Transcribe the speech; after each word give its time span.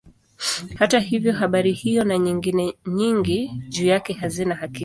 Hata 0.75 0.99
hivyo 0.99 1.33
habari 1.33 1.71
hiyo 1.73 2.03
na 2.03 2.17
nyingine 2.17 2.75
nyingi 2.85 3.51
juu 3.69 3.85
yake 3.85 4.13
hazina 4.13 4.55
hakika. 4.55 4.79